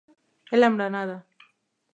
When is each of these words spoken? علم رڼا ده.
علم 0.51 0.73
رڼا 0.79 1.03
ده. 1.09 1.17